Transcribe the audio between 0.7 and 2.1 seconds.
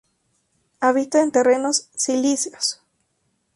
Habita en terrenos